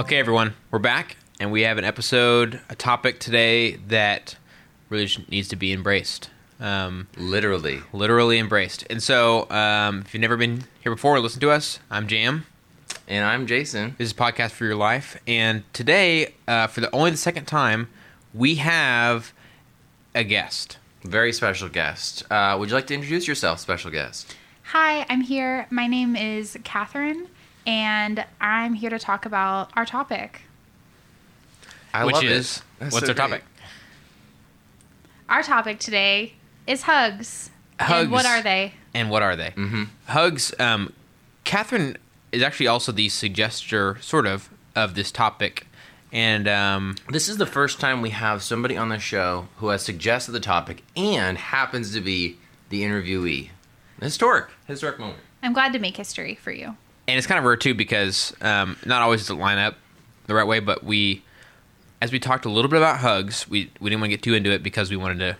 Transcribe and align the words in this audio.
Okay, 0.00 0.16
everyone, 0.16 0.54
we're 0.70 0.78
back, 0.78 1.18
and 1.40 1.52
we 1.52 1.60
have 1.60 1.76
an 1.76 1.84
episode, 1.84 2.58
a 2.70 2.74
topic 2.74 3.20
today 3.20 3.76
that 3.88 4.34
really 4.88 5.06
needs 5.28 5.46
to 5.48 5.56
be 5.56 5.74
embraced. 5.74 6.30
Um, 6.58 7.06
Literally. 7.18 7.82
literally 7.92 8.38
embraced. 8.38 8.86
And 8.88 9.02
so, 9.02 9.46
um, 9.50 10.00
if 10.00 10.14
you've 10.14 10.22
never 10.22 10.38
been 10.38 10.64
here 10.80 10.90
before, 10.90 11.20
listen 11.20 11.42
to 11.42 11.50
us. 11.50 11.80
I'm 11.90 12.06
Jam. 12.06 12.46
And 13.08 13.26
I'm 13.26 13.46
Jason. 13.46 13.94
This 13.98 14.08
is 14.08 14.14
podcast 14.14 14.52
for 14.52 14.64
your 14.64 14.74
life, 14.74 15.20
and 15.26 15.70
today, 15.74 16.32
uh, 16.48 16.66
for 16.66 16.80
the 16.80 16.90
only 16.94 17.10
the 17.10 17.18
second 17.18 17.44
time, 17.44 17.90
we 18.32 18.54
have 18.54 19.34
a 20.14 20.24
guest. 20.24 20.78
Very 21.04 21.34
special 21.34 21.68
guest. 21.68 22.22
Uh, 22.30 22.56
would 22.58 22.70
you 22.70 22.74
like 22.74 22.86
to 22.86 22.94
introduce 22.94 23.28
yourself, 23.28 23.60
special 23.60 23.90
guest? 23.90 24.34
Hi, 24.72 25.04
I'm 25.10 25.20
here. 25.20 25.66
My 25.68 25.86
name 25.86 26.16
is 26.16 26.56
Catherine, 26.64 27.28
and 27.66 28.24
I'm 28.40 28.74
here 28.74 28.90
to 28.90 28.98
talk 28.98 29.26
about 29.26 29.70
our 29.76 29.86
topic. 29.86 30.42
I 31.92 32.04
which 32.04 32.14
love 32.16 32.24
it. 32.24 32.30
is 32.32 32.62
That's 32.78 32.92
what's 32.94 33.06
so 33.06 33.10
our 33.12 33.14
great. 33.14 33.28
topic? 33.28 33.44
Our 35.28 35.42
topic 35.42 35.78
today 35.78 36.34
is 36.66 36.82
hugs. 36.82 37.50
Hugs. 37.78 38.02
And 38.04 38.10
what 38.12 38.26
are 38.26 38.42
they? 38.42 38.74
And 38.94 39.10
what 39.10 39.22
are 39.22 39.36
they? 39.36 39.50
Mhm. 39.50 39.88
Hugs. 40.06 40.52
Um, 40.58 40.92
Catherine 41.44 41.96
is 42.32 42.42
actually 42.42 42.66
also 42.66 42.92
the 42.92 43.08
suggester, 43.08 44.00
sort 44.02 44.26
of, 44.26 44.50
of 44.76 44.94
this 44.94 45.10
topic, 45.10 45.66
and 46.12 46.48
um, 46.48 46.96
This 47.08 47.28
is 47.28 47.36
the 47.38 47.46
first 47.46 47.78
time 47.80 48.02
we 48.02 48.10
have 48.10 48.42
somebody 48.42 48.76
on 48.76 48.88
the 48.88 48.98
show 48.98 49.48
who 49.58 49.68
has 49.68 49.82
suggested 49.82 50.32
the 50.32 50.40
topic 50.40 50.82
and 50.96 51.38
happens 51.38 51.92
to 51.94 52.00
be 52.00 52.36
the 52.68 52.82
interviewee. 52.82 53.50
Historic. 54.00 54.48
Historic 54.66 54.98
moment. 54.98 55.20
I'm 55.42 55.52
glad 55.52 55.72
to 55.72 55.78
make 55.78 55.96
history 55.96 56.34
for 56.34 56.50
you. 56.52 56.76
And 57.10 57.18
it's 57.18 57.26
kind 57.26 57.38
of 57.38 57.44
rare 57.44 57.56
too 57.56 57.74
because 57.74 58.34
um, 58.40 58.76
not 58.84 59.02
always 59.02 59.20
does 59.20 59.30
it 59.30 59.34
line 59.34 59.58
up 59.58 59.76
the 60.26 60.34
right 60.34 60.46
way. 60.46 60.60
But 60.60 60.84
we, 60.84 61.22
as 62.00 62.12
we 62.12 62.18
talked 62.18 62.44
a 62.44 62.50
little 62.50 62.70
bit 62.70 62.78
about 62.78 62.98
hugs, 62.98 63.48
we 63.48 63.70
we 63.80 63.90
didn't 63.90 64.00
want 64.00 64.10
to 64.10 64.16
get 64.16 64.22
too 64.22 64.34
into 64.34 64.50
it 64.50 64.62
because 64.62 64.90
we 64.90 64.96
wanted 64.96 65.18
to 65.18 65.36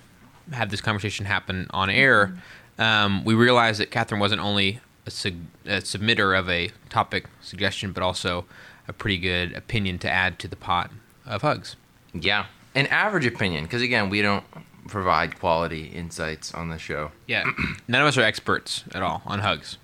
have 0.55 0.71
this 0.71 0.81
conversation 0.81 1.27
happen 1.27 1.67
on 1.71 1.91
air. 1.91 2.37
Um, 2.79 3.25
we 3.25 3.35
realized 3.35 3.81
that 3.81 3.91
Catherine 3.91 4.21
wasn't 4.21 4.41
only 4.41 4.81
a, 5.07 5.11
a 5.11 5.81
submitter 5.81 6.39
of 6.39 6.49
a 6.49 6.71
topic 6.89 7.27
suggestion, 7.41 7.93
but 7.93 8.03
also 8.03 8.47
a 8.89 8.93
pretty 8.93 9.19
good 9.19 9.53
opinion 9.55 9.99
to 10.01 10.11
add 10.11 10.39
to 10.41 10.49
the 10.49 10.57
pot 10.57 10.91
of 11.27 11.43
hugs. 11.43 11.77
Yeah. 12.15 12.47
An 12.75 12.87
average 12.87 13.27
opinion, 13.27 13.65
because 13.65 13.83
again, 13.83 14.11
we 14.11 14.23
don't 14.23 14.45
provide 14.89 15.39
quality 15.39 15.87
insights 15.87 16.55
on 16.55 16.69
the 16.69 16.79
show. 16.79 17.13
Yeah, 17.27 17.45
none 17.89 18.03
of 18.03 18.09
us 18.09 18.17
are 18.17 18.23
experts 18.23 18.85
at 18.93 19.03
all 19.03 19.23
on 19.27 19.41
hugs. 19.41 19.77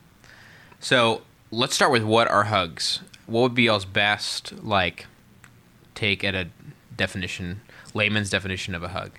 So 0.81 1.23
let's 1.51 1.75
start 1.75 1.93
with 1.93 2.03
what 2.03 2.29
are 2.29 2.45
hugs. 2.45 3.01
What 3.27 3.43
would 3.43 3.55
be 3.55 3.65
y'all's 3.65 3.85
best 3.85 4.53
like 4.63 5.07
take 5.95 6.25
at 6.25 6.35
a 6.35 6.49
definition, 6.97 7.61
layman's 7.95 8.31
definition 8.31 8.75
of 8.75 8.83
a 8.83 8.89
hug? 8.89 9.13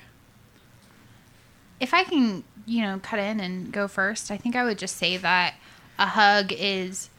If 1.80 1.94
I 1.94 2.04
can, 2.04 2.44
you 2.66 2.82
know, 2.82 3.00
cut 3.02 3.20
in 3.20 3.40
and 3.40 3.72
go 3.72 3.88
first, 3.88 4.32
I 4.32 4.38
think 4.38 4.56
I 4.56 4.64
would 4.64 4.78
just 4.78 4.98
say 4.98 5.18
that 5.18 5.56
a 6.00 6.08
hug 6.08 6.52
is 6.52 7.10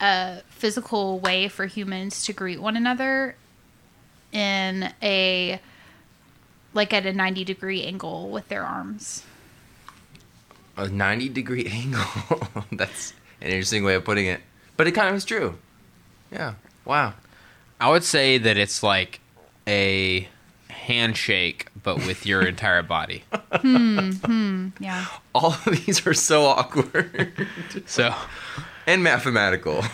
a 0.00 0.42
physical 0.48 1.18
way 1.18 1.48
for 1.48 1.66
humans 1.66 2.24
to 2.24 2.32
greet 2.32 2.60
one 2.60 2.76
another 2.76 3.36
in 4.32 4.92
a 5.02 5.60
like 6.74 6.92
at 6.92 7.06
a 7.06 7.12
90 7.12 7.44
degree 7.44 7.82
angle 7.84 8.28
with 8.28 8.48
their 8.48 8.64
arms. 8.64 9.24
A 10.76 10.88
90 10.88 11.28
degree 11.30 11.66
angle. 11.70 12.66
That's 12.72 13.12
an 13.40 13.48
interesting 13.48 13.84
way 13.84 13.94
of 13.94 14.04
putting 14.04 14.26
it. 14.26 14.40
But 14.78 14.86
it 14.86 14.92
kind 14.92 15.10
of 15.10 15.14
is 15.16 15.26
true. 15.26 15.58
Yeah. 16.32 16.54
Wow. 16.86 17.12
I 17.80 17.90
would 17.90 18.04
say 18.04 18.38
that 18.38 18.56
it's 18.56 18.82
like 18.82 19.20
a 19.66 20.28
handshake, 20.70 21.66
but 21.82 21.96
with 22.06 22.24
your 22.24 22.42
entire 22.46 22.82
body. 22.82 23.24
Hmm. 23.52 24.68
Yeah. 24.80 25.04
All 25.34 25.52
of 25.66 25.84
these 25.84 26.06
are 26.06 26.14
so 26.14 26.44
awkward 26.46 27.32
So, 27.86 28.14
and 28.86 29.02
mathematical. 29.02 29.84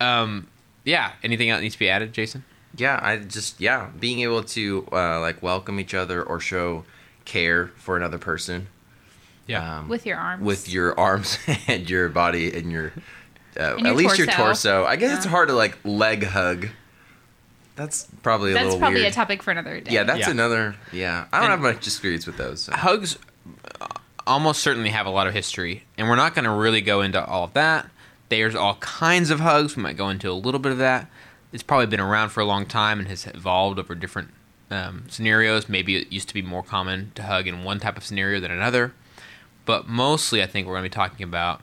um, 0.00 0.48
yeah. 0.84 1.12
Anything 1.22 1.50
else 1.50 1.62
needs 1.62 1.74
to 1.74 1.78
be 1.78 1.88
added, 1.88 2.12
Jason? 2.12 2.44
Yeah, 2.76 3.00
I 3.02 3.16
just 3.18 3.58
yeah, 3.60 3.88
being 3.98 4.20
able 4.20 4.42
to 4.42 4.86
uh, 4.92 5.20
like 5.20 5.42
welcome 5.42 5.80
each 5.80 5.94
other 5.94 6.22
or 6.22 6.40
show 6.40 6.84
care 7.24 7.68
for 7.76 7.96
another 7.96 8.18
person 8.18 8.66
um, 9.54 9.88
With 9.88 10.04
your 10.04 10.18
arms. 10.18 10.44
with 10.44 10.68
your 10.68 10.98
arms 11.00 11.38
and 11.68 11.88
your 11.88 12.08
body 12.10 12.52
and 12.52 12.70
your 12.70 12.92
uh, 13.58 13.62
at 13.74 13.78
your 13.80 13.94
least 13.94 14.18
your 14.18 14.26
torso. 14.26 14.44
torso. 14.44 14.84
I 14.84 14.96
guess 14.96 15.16
it's 15.16 15.26
hard 15.26 15.48
to 15.48 15.54
like 15.54 15.78
leg 15.84 16.24
hug. 16.24 16.68
That's 17.74 18.06
probably 18.22 18.52
a 18.52 18.54
That's 18.54 18.64
little 18.66 18.78
probably 18.80 19.00
weird. 19.00 19.12
a 19.12 19.14
topic 19.14 19.42
for 19.42 19.50
another 19.50 19.80
day. 19.80 19.92
yeah, 19.92 20.04
that's 20.04 20.20
Yeah. 20.20 20.30
another. 20.30 20.76
Yeah, 20.92 21.26
I 21.32 21.40
don't 21.42 21.50
And- 21.50 21.62
have 21.62 21.74
much 21.74 21.86
experience 21.86 22.26
with 22.26 22.38
those. 22.38 22.62
so. 22.62 22.72
hugs 22.72 23.18
uh, 23.80 23.86
almost 24.26 24.62
certainly 24.62 24.90
have 24.90 25.04
a 25.06 25.10
lot 25.10 25.26
of 25.26 25.34
history, 25.34 25.84
and 25.98 26.08
we're 26.08 26.16
not 26.16 26.34
going 26.34 26.46
to 26.46 26.50
really 26.50 26.80
go 26.80 27.02
into 27.02 27.22
all 27.24 27.44
of 27.44 27.52
that. 27.52 27.88
There's 28.28 28.54
all 28.54 28.76
kinds 28.76 29.30
of 29.30 29.40
hugs. 29.40 29.76
We 29.76 29.82
might 29.82 29.96
go 29.96 30.08
into 30.08 30.30
a 30.30 30.32
little 30.32 30.58
bit 30.58 30.72
of 30.72 30.78
that. 30.78 31.08
It's 31.52 31.62
probably 31.62 31.86
been 31.86 32.00
around 32.00 32.30
for 32.30 32.40
a 32.40 32.44
long 32.44 32.66
time 32.66 32.98
and 32.98 33.08
has 33.08 33.26
evolved 33.26 33.78
over 33.78 33.94
different 33.94 34.30
um, 34.70 35.04
scenarios. 35.08 35.68
Maybe 35.68 35.96
it 35.96 36.10
used 36.12 36.26
to 36.28 36.34
be 36.34 36.42
more 36.42 36.62
common 36.62 37.12
to 37.14 37.22
hug 37.22 37.46
in 37.46 37.62
one 37.62 37.78
type 37.78 37.96
of 37.96 38.04
scenario 38.04 38.40
than 38.40 38.50
another, 38.50 38.94
but 39.64 39.86
mostly 39.86 40.42
I 40.42 40.46
think 40.46 40.66
we're 40.66 40.72
going 40.74 40.82
to 40.84 40.90
be 40.90 40.94
talking 40.94 41.22
about 41.22 41.60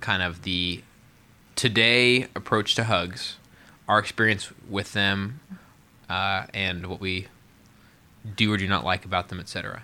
kind 0.00 0.22
of 0.22 0.42
the 0.42 0.82
today 1.58 2.28
approach 2.36 2.76
to 2.76 2.84
hugs, 2.84 3.36
our 3.88 3.98
experience 3.98 4.52
with 4.70 4.92
them, 4.92 5.40
uh, 6.08 6.46
and 6.54 6.86
what 6.86 7.00
we 7.00 7.26
do 8.36 8.52
or 8.52 8.56
do 8.56 8.68
not 8.68 8.84
like 8.84 9.04
about 9.04 9.28
them, 9.28 9.40
etc. 9.40 9.82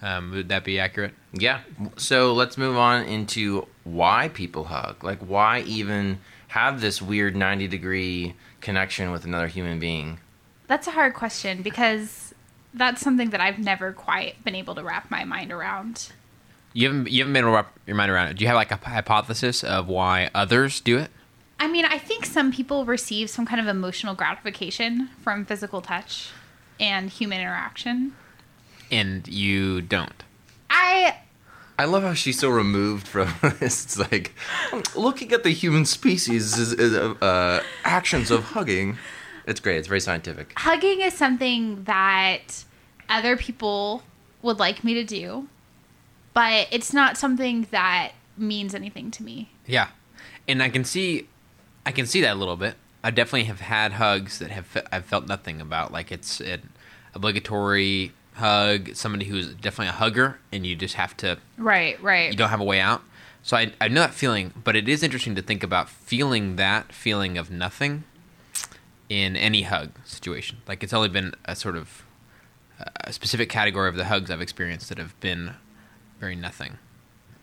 Um, 0.00 0.30
would 0.30 0.48
that 0.50 0.62
be 0.62 0.78
accurate? 0.78 1.14
Yeah. 1.32 1.60
So 1.96 2.32
let's 2.32 2.56
move 2.56 2.76
on 2.76 3.04
into 3.06 3.66
why 3.82 4.28
people 4.28 4.64
hug. 4.64 5.02
Like, 5.02 5.18
why 5.18 5.62
even 5.62 6.20
have 6.48 6.80
this 6.80 7.02
weird 7.02 7.34
90 7.34 7.66
degree 7.66 8.34
connection 8.60 9.10
with 9.10 9.24
another 9.24 9.48
human 9.48 9.80
being? 9.80 10.20
That's 10.68 10.86
a 10.86 10.92
hard 10.92 11.14
question 11.14 11.60
because 11.62 12.34
that's 12.72 13.00
something 13.00 13.30
that 13.30 13.40
I've 13.40 13.58
never 13.58 13.92
quite 13.92 14.44
been 14.44 14.54
able 14.54 14.76
to 14.76 14.84
wrap 14.84 15.10
my 15.10 15.24
mind 15.24 15.50
around. 15.50 16.12
You 16.72 16.88
haven't 16.88 17.10
you 17.10 17.20
haven't 17.22 17.32
been 17.32 17.42
able 17.42 17.52
to 17.52 17.56
wrap 17.56 17.78
your 17.84 17.96
mind 17.96 18.12
around 18.12 18.28
it. 18.28 18.36
Do 18.36 18.44
you 18.44 18.48
have 18.48 18.54
like 18.54 18.70
a 18.70 18.76
hypothesis 18.76 19.64
of 19.64 19.88
why 19.88 20.30
others 20.34 20.80
do 20.80 20.98
it? 20.98 21.10
I 21.58 21.68
mean, 21.68 21.84
I 21.84 21.98
think 21.98 22.26
some 22.26 22.52
people 22.52 22.84
receive 22.84 23.30
some 23.30 23.46
kind 23.46 23.60
of 23.60 23.66
emotional 23.66 24.14
gratification 24.14 25.08
from 25.22 25.44
physical 25.46 25.80
touch 25.80 26.30
and 26.78 27.08
human 27.10 27.40
interaction. 27.40 28.14
And 28.90 29.26
you 29.26 29.80
don't. 29.80 30.22
I 30.70 31.16
I 31.78 31.84
love 31.84 32.02
how 32.02 32.14
she's 32.14 32.38
so 32.38 32.48
removed 32.48 33.06
from 33.06 33.32
this. 33.60 33.84
It's 33.84 33.98
like 33.98 34.34
looking 34.94 35.32
at 35.32 35.42
the 35.42 35.50
human 35.50 35.84
species 35.84 36.56
is, 36.58 36.72
is 36.72 36.94
uh, 36.94 37.62
actions 37.84 38.30
of 38.30 38.44
hugging. 38.44 38.96
It's 39.46 39.60
great. 39.60 39.76
It's 39.76 39.88
very 39.88 40.00
scientific. 40.00 40.52
hugging 40.56 41.00
is 41.00 41.14
something 41.14 41.84
that 41.84 42.64
other 43.08 43.36
people 43.36 44.02
would 44.42 44.58
like 44.58 44.82
me 44.84 44.94
to 44.94 45.04
do, 45.04 45.48
but 46.34 46.66
it's 46.70 46.92
not 46.92 47.16
something 47.16 47.66
that 47.70 48.12
means 48.36 48.74
anything 48.74 49.10
to 49.12 49.22
me. 49.22 49.50
Yeah, 49.66 49.88
and 50.48 50.62
I 50.62 50.68
can 50.68 50.84
see, 50.84 51.28
I 51.86 51.92
can 51.92 52.04
see 52.06 52.20
that 52.20 52.32
a 52.34 52.38
little 52.38 52.56
bit. 52.56 52.74
I 53.02 53.10
definitely 53.10 53.44
have 53.44 53.60
had 53.60 53.92
hugs 53.92 54.38
that 54.40 54.50
have 54.50 54.76
I've 54.92 55.04
felt 55.06 55.26
nothing 55.26 55.60
about. 55.60 55.92
Like 55.92 56.12
it's 56.12 56.40
an 56.40 56.70
obligatory 57.14 58.12
hug, 58.34 58.94
somebody 58.94 59.24
who's 59.24 59.54
definitely 59.54 59.88
a 59.88 59.92
hugger, 59.92 60.38
and 60.52 60.66
you 60.66 60.76
just 60.76 60.94
have 60.96 61.16
to 61.18 61.38
Right, 61.56 62.00
right. 62.02 62.30
you 62.30 62.36
don't 62.36 62.50
have 62.50 62.60
a 62.60 62.64
way 62.64 62.80
out. 62.80 63.02
So 63.42 63.56
I, 63.56 63.72
I 63.80 63.88
know 63.88 64.00
that 64.00 64.12
feeling, 64.12 64.52
but 64.62 64.74
it 64.76 64.88
is 64.88 65.02
interesting 65.04 65.34
to 65.36 65.42
think 65.42 65.62
about 65.62 65.88
feeling 65.88 66.56
that 66.56 66.92
feeling 66.92 67.38
of 67.38 67.50
nothing 67.50 68.02
in 69.08 69.36
any 69.36 69.62
hug 69.62 69.90
situation. 70.04 70.58
Like 70.66 70.82
it's 70.82 70.92
only 70.92 71.08
been 71.08 71.32
a 71.44 71.54
sort 71.54 71.76
of 71.76 72.04
a 73.04 73.12
specific 73.12 73.48
category 73.48 73.88
of 73.88 73.94
the 73.94 74.06
hugs 74.06 74.30
I've 74.30 74.40
experienced 74.42 74.88
that 74.88 74.98
have 74.98 75.18
been 75.20 75.54
very 76.18 76.34
nothing. 76.34 76.78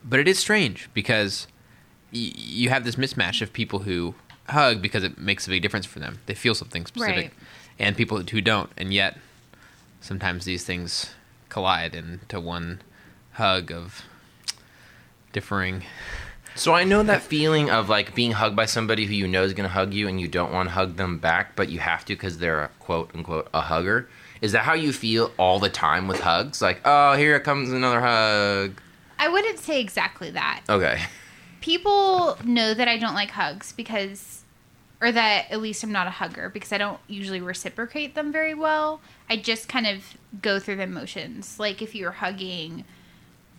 But 0.04 0.20
it 0.20 0.28
is 0.28 0.38
strange 0.38 0.90
because 0.94 1.48
y- 2.14 2.34
you 2.36 2.70
have 2.70 2.84
this 2.84 2.98
mismatch 2.98 3.42
of 3.42 3.54
people 3.54 3.80
who 3.80 4.14
hug 4.50 4.82
because 4.82 5.04
it 5.04 5.18
makes 5.18 5.48
a 5.48 5.50
big 5.50 5.62
difference 5.62 5.86
for 5.86 6.00
them. 6.00 6.20
They 6.26 6.34
feel 6.34 6.56
something 6.56 6.86
specific, 6.86 7.16
Right. 7.16 7.34
and 7.80 7.96
people 7.98 8.20
who 8.22 8.42
don't, 8.42 8.70
and 8.78 8.94
yet 8.94 9.18
sometimes 10.02 10.46
these 10.46 10.64
things 10.66 11.12
collide 11.50 11.96
into 11.96 12.40
one 12.40 12.82
hug 13.34 13.72
of 13.72 14.04
differing. 15.32 15.84
So 16.56 16.74
I 16.76 16.84
know 16.84 17.02
that 17.04 17.24
feeling 17.24 17.70
of 17.72 17.90
like 17.90 18.14
being 18.14 18.34
hugged 18.34 18.56
by 18.56 18.66
somebody 18.66 19.06
who 19.06 19.14
you 19.14 19.28
know 19.28 19.44
is 19.44 19.54
going 19.54 19.68
to 19.68 19.74
hug 19.74 19.94
you 19.94 20.08
and 20.08 20.22
you 20.22 20.28
don't 20.28 20.54
want 20.54 20.70
to 20.70 20.74
hug 20.76 20.98
them 20.98 21.18
back, 21.18 21.56
but 21.56 21.70
you 21.70 21.80
have 21.80 22.06
to 22.06 22.14
because 22.14 22.38
they're 22.38 22.64
a 22.66 22.68
quote 22.80 23.10
unquote 23.16 23.48
a 23.54 23.62
hugger. 23.62 24.08
Is 24.42 24.52
that 24.52 24.64
how 24.64 24.74
you 24.74 24.94
feel 24.94 25.32
all 25.38 25.58
the 25.60 25.70
time 25.70 26.08
with 26.08 26.20
hugs? 26.20 26.62
Like, 26.62 26.82
oh, 26.86 27.14
here 27.14 27.40
comes 27.40 27.72
another 27.72 28.02
hug. 28.02 28.80
I 29.18 29.30
wouldn't 29.30 29.58
say 29.60 29.80
exactly 29.80 30.30
that. 30.32 30.62
Okay. 30.70 31.02
People 31.64 32.38
know 32.44 32.74
that 32.74 32.90
I 32.90 32.98
don't 32.98 33.14
like 33.14 33.32
hugs 33.32 33.72
because, 33.72 34.44
or 35.02 35.14
that 35.14 35.46
at 35.50 35.62
least 35.62 35.82
I'm 35.82 35.94
not 35.94 36.08
a 36.08 36.10
hugger 36.10 36.50
because 36.50 36.74
I 36.74 36.78
don't 36.78 37.00
usually 37.08 37.40
reciprocate 37.40 38.16
them 38.16 38.34
very 38.34 38.54
well. 38.54 39.00
I 39.30 39.38
just 39.38 39.70
kind 39.70 39.88
of 39.88 40.04
go 40.42 40.60
through 40.60 40.76
the 40.76 40.88
motions. 40.88 41.58
Like 41.58 41.82
if 41.82 41.96
you're 41.96 42.12
hugging 42.12 42.84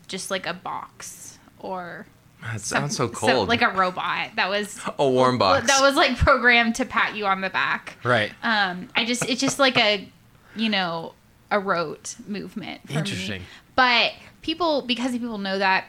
just 0.07 0.31
like 0.31 0.47
a 0.47 0.53
box 0.53 1.39
or 1.59 2.05
That 2.43 2.61
some- 2.61 2.91
so 2.91 3.09
cold. 3.09 3.49
like 3.49 3.63
a 3.63 3.71
robot 3.71 4.33
that 4.37 4.51
was 4.51 4.79
a 4.99 5.09
warm 5.09 5.39
box. 5.39 5.67
that 5.67 5.81
was 5.81 5.97
like 5.97 6.19
programmed 6.19 6.75
to 6.75 6.85
pat 6.85 7.17
you 7.17 7.25
on 7.25 7.41
the 7.41 7.49
back. 7.49 7.97
Right. 8.05 8.33
Um, 8.43 8.89
I 8.95 9.07
just 9.07 9.25
it's 9.27 9.41
just 9.41 9.59
like 9.59 9.79
a 9.79 10.07
you 10.55 10.69
know 10.69 11.15
a 11.51 11.59
rote 11.59 12.17
movement. 12.29 12.83
For 12.87 12.99
Interesting. 12.99 13.41
Me. 13.41 13.47
But 13.77 14.13
people 14.43 14.83
because 14.83 15.13
people 15.13 15.39
know 15.39 15.59
that 15.59 15.87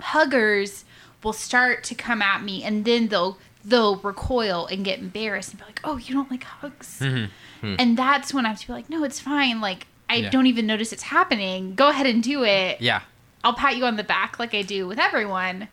huggers 0.00 0.83
will 1.24 1.32
start 1.32 1.82
to 1.84 1.94
come 1.94 2.20
at 2.22 2.42
me 2.42 2.62
and 2.62 2.84
then 2.84 3.08
they'll 3.08 3.38
they'll 3.64 3.96
recoil 3.96 4.66
and 4.66 4.84
get 4.84 4.98
embarrassed 4.98 5.50
and 5.52 5.58
be 5.60 5.64
like, 5.66 5.80
"Oh, 5.84 5.96
you 5.96 6.14
don't 6.14 6.30
like 6.30 6.44
hugs," 6.44 7.00
mm-hmm. 7.00 7.26
hmm. 7.66 7.76
and 7.78 7.96
that's 7.96 8.32
when 8.34 8.44
I 8.46 8.50
have 8.50 8.60
to 8.60 8.66
be 8.66 8.72
like, 8.74 8.90
"No, 8.90 9.02
it's 9.04 9.18
fine. 9.20 9.60
Like 9.60 9.86
I 10.08 10.16
Yeah. 10.16 10.30
don't 10.30 10.46
even 10.46 10.66
notice 10.66 10.92
it's 10.92 11.04
happening. 11.04 11.74
Go 11.74 11.88
ahead 11.88 12.06
and 12.06 12.22
do 12.22 12.44
it. 12.44 12.80
Yeah. 12.80 13.00
I'll 13.42 13.54
pat 13.54 13.76
you 13.76 13.84
on 13.86 13.96
the 13.96 14.04
back 14.04 14.38
like 14.38 14.54
I 14.54 14.62
do 14.62 14.86
with 14.86 14.98
everyone." 14.98 15.68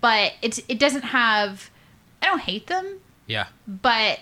But 0.00 0.34
it's 0.42 0.60
it 0.68 0.78
doesn't 0.78 1.02
have. 1.02 1.70
I 2.22 2.26
don't 2.26 2.40
hate 2.40 2.66
them, 2.66 2.98
Yeah. 3.26 3.46
but 3.66 4.20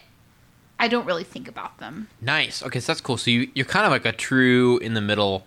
I 0.78 0.88
don't 0.88 1.06
really 1.06 1.24
think 1.24 1.48
about 1.48 1.78
them. 1.78 2.08
Nice. 2.20 2.62
Okay, 2.62 2.78
so 2.80 2.86
that's 2.92 3.00
cool. 3.00 3.16
So 3.16 3.30
you 3.30 3.50
you're 3.54 3.66
kind 3.66 3.84
of 3.84 3.90
like 3.92 4.04
a 4.06 4.12
true 4.12 4.78
in 4.78 4.94
the 4.94 5.00
middle, 5.00 5.44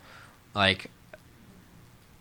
like 0.54 0.92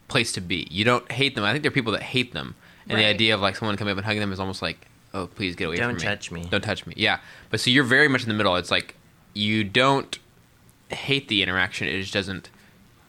place 0.08 0.32
to 0.32 0.40
be. 0.40 0.66
You 0.70 0.84
don't 0.84 1.10
hate 1.12 1.34
them. 1.34 1.44
I 1.44 1.52
think 1.52 1.62
there 1.62 1.70
are 1.70 1.74
people 1.74 1.92
that 1.92 2.02
hate 2.02 2.32
them, 2.32 2.54
and 2.88 2.98
the 2.98 3.04
idea 3.04 3.34
of 3.34 3.40
like 3.40 3.56
someone 3.56 3.76
coming 3.76 3.92
up 3.92 3.98
and 3.98 4.06
hugging 4.06 4.20
them 4.20 4.32
is 4.32 4.40
almost 4.40 4.62
like, 4.62 4.86
oh, 5.14 5.26
please 5.26 5.56
get 5.56 5.66
away 5.66 5.76
Don't 5.76 5.90
from 5.90 5.96
me. 5.96 6.02
Don't 6.02 6.10
touch 6.10 6.30
me. 6.30 6.44
Don't 6.50 6.60
touch 6.62 6.86
me. 6.86 6.94
Yeah. 6.96 7.20
But 7.50 7.60
so 7.60 7.70
you're 7.70 7.84
very 7.84 8.08
much 8.08 8.22
in 8.22 8.28
the 8.28 8.34
middle. 8.34 8.56
It's 8.56 8.70
like 8.70 8.94
you 9.34 9.64
don't 9.64 10.18
hate 10.90 11.28
the 11.28 11.42
interaction. 11.42 11.88
It 11.88 12.00
just 12.00 12.14
doesn't 12.14 12.50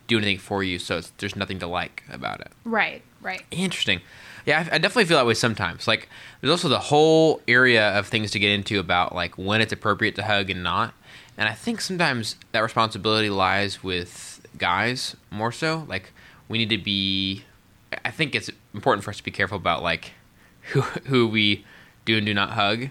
do 0.07 0.17
anything 0.17 0.37
for 0.37 0.63
you. 0.63 0.79
So 0.79 0.97
it's, 0.97 1.11
there's 1.17 1.35
nothing 1.35 1.59
to 1.59 1.67
like 1.67 2.03
about 2.11 2.41
it. 2.41 2.51
Right, 2.65 3.01
right. 3.21 3.43
Interesting. 3.51 4.01
Yeah, 4.45 4.65
I, 4.71 4.75
I 4.75 4.77
definitely 4.79 5.05
feel 5.05 5.17
that 5.17 5.25
way 5.25 5.33
sometimes. 5.33 5.87
Like, 5.87 6.09
there's 6.41 6.51
also 6.51 6.69
the 6.69 6.79
whole 6.79 7.41
area 7.47 7.97
of 7.97 8.07
things 8.07 8.31
to 8.31 8.39
get 8.39 8.51
into 8.51 8.79
about 8.79 9.13
like 9.13 9.37
when 9.37 9.61
it's 9.61 9.73
appropriate 9.73 10.15
to 10.15 10.23
hug 10.23 10.49
and 10.49 10.63
not. 10.63 10.93
And 11.37 11.47
I 11.47 11.53
think 11.53 11.79
sometimes 11.79 12.35
that 12.51 12.61
responsibility 12.61 13.29
lies 13.29 13.83
with 13.83 14.45
guys 14.57 15.15
more 15.31 15.51
so. 15.51 15.85
Like, 15.87 16.11
we 16.47 16.57
need 16.57 16.69
to 16.69 16.77
be. 16.77 17.43
I 18.03 18.11
think 18.11 18.35
it's 18.35 18.49
important 18.73 19.03
for 19.03 19.09
us 19.09 19.17
to 19.17 19.23
be 19.23 19.31
careful 19.31 19.57
about 19.57 19.83
like 19.83 20.11
who 20.71 20.81
who 20.81 21.27
we 21.27 21.65
do 22.05 22.17
and 22.17 22.25
do 22.25 22.33
not 22.33 22.51
hug. 22.51 22.89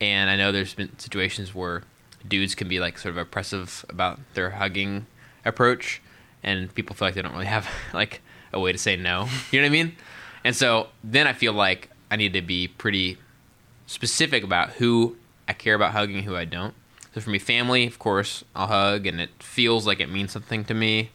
And 0.00 0.30
I 0.30 0.36
know 0.36 0.52
there's 0.52 0.74
been 0.74 0.96
situations 0.98 1.54
where 1.54 1.82
dudes 2.26 2.54
can 2.54 2.68
be 2.68 2.78
like 2.80 2.98
sort 2.98 3.12
of 3.12 3.18
oppressive 3.18 3.84
about 3.88 4.20
their 4.34 4.50
hugging 4.50 5.06
approach, 5.44 6.00
and 6.42 6.72
people 6.74 6.94
feel 6.94 7.08
like 7.08 7.14
they 7.14 7.22
don't 7.22 7.32
really 7.32 7.46
have 7.46 7.68
like 7.92 8.20
a 8.52 8.60
way 8.60 8.72
to 8.72 8.78
say 8.78 8.96
no. 8.96 9.28
You 9.50 9.60
know 9.60 9.64
what 9.64 9.70
I 9.70 9.84
mean? 9.84 9.96
And 10.44 10.54
so 10.54 10.88
then 11.02 11.26
I 11.26 11.32
feel 11.32 11.52
like 11.52 11.90
I 12.10 12.16
need 12.16 12.32
to 12.32 12.42
be 12.42 12.68
pretty 12.68 13.18
specific 13.86 14.44
about 14.44 14.70
who 14.70 15.16
I 15.48 15.52
care 15.52 15.74
about 15.74 15.92
hugging 15.92 16.22
who 16.22 16.36
I 16.36 16.44
don't. 16.44 16.74
So 17.14 17.20
for 17.20 17.30
me, 17.30 17.38
family, 17.38 17.86
of 17.86 17.98
course, 17.98 18.44
I'll 18.54 18.66
hug, 18.66 19.06
and 19.06 19.20
it 19.20 19.30
feels 19.42 19.86
like 19.86 19.98
it 19.98 20.10
means 20.10 20.30
something 20.30 20.64
to 20.66 20.74
me. 20.74 21.10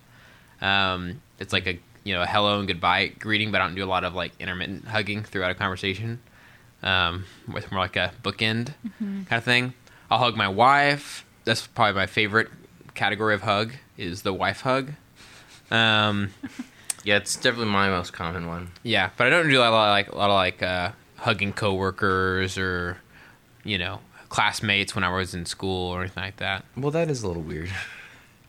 Um, 0.60 1.22
it's 1.40 1.54
like 1.54 1.68
a 1.68 1.80
you 2.04 2.14
know 2.14 2.22
a 2.22 2.26
hello 2.26 2.60
and 2.60 2.68
goodbye 2.68 3.08
greeting, 3.20 3.52
but 3.52 3.62
I 3.62 3.66
don't 3.66 3.76
do 3.76 3.84
a 3.84 3.88
lot 3.88 4.04
of 4.04 4.14
like 4.14 4.32
intermittent 4.40 4.88
hugging 4.88 5.24
throughout 5.24 5.52
a 5.52 5.56
conversation. 5.56 6.20
Um, 6.82 7.24
with 7.48 7.72
more 7.72 7.80
like 7.80 7.96
a 7.96 8.12
bookend 8.24 8.74
kind 9.00 9.26
of 9.32 9.44
thing. 9.46 9.74
I'll 10.12 10.18
hug 10.20 10.36
my 10.36 10.50
wife. 10.50 11.26
That's 11.46 11.66
probably 11.66 11.94
my 11.94 12.08
favorite 12.08 12.50
category 12.94 13.34
of 13.34 13.42
hug 13.44 13.72
is 13.98 14.24
the 14.24 14.34
wife 14.34 14.62
hug. 14.62 14.92
Um, 15.72 16.32
yeah, 17.06 17.16
it's 17.16 17.38
definitely 17.38 17.72
my 17.72 17.88
most 17.88 18.12
common 18.12 18.48
one. 18.48 18.72
yeah, 18.84 19.12
but 19.16 19.28
I 19.28 19.30
don't 19.30 19.50
do 19.50 19.60
a 19.60 19.64
lot 19.70 19.72
of 19.72 19.92
like 19.92 20.12
a 20.12 20.16
lot 20.18 20.30
of 20.30 20.36
like 20.36 20.62
uh, 20.62 20.92
hugging 21.16 21.54
coworkers 21.54 22.58
or 22.58 22.98
you 23.64 23.78
know 23.78 24.02
classmates 24.28 24.94
when 24.94 25.06
I 25.06 25.16
was 25.16 25.34
in 25.34 25.46
school 25.46 25.90
or 25.92 26.02
anything 26.02 26.24
like 26.24 26.38
that. 26.38 26.66
Well, 26.76 26.92
that 26.92 27.10
is 27.10 27.24
a 27.24 27.28
little 27.28 27.44
weird. 27.44 27.70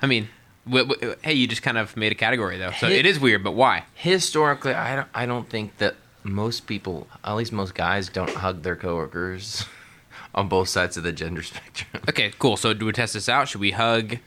I 0.02 0.06
mean, 0.06 0.28
w- 0.66 0.86
w- 0.86 1.14
hey, 1.22 1.32
you 1.34 1.46
just 1.46 1.62
kind 1.62 1.78
of 1.78 1.96
made 1.96 2.12
a 2.12 2.14
category 2.14 2.58
though, 2.58 2.70
so 2.72 2.86
Hey- 2.88 2.98
it 2.98 3.06
is 3.06 3.18
weird. 3.20 3.42
But 3.44 3.52
why? 3.52 3.84
Historically, 3.94 4.74
I 4.74 4.96
don't, 4.96 5.08
I 5.14 5.26
don't 5.26 5.48
think 5.48 5.76
that 5.78 5.94
most 6.22 6.66
people, 6.66 7.06
at 7.22 7.34
least 7.34 7.52
most 7.52 7.74
guys, 7.74 8.08
don't 8.08 8.30
hug 8.30 8.62
their 8.62 8.76
coworkers 8.76 9.66
on 10.34 10.48
both 10.48 10.68
sides 10.68 10.96
of 10.96 11.02
the 11.02 11.12
gender 11.12 11.42
spectrum. 11.42 12.02
Okay, 12.08 12.32
cool. 12.38 12.56
So 12.56 12.72
do 12.74 12.86
we 12.86 12.92
test 12.92 13.14
this 13.14 13.28
out? 13.28 13.48
Should 13.48 13.60
we 13.60 13.70
hug 13.72 14.18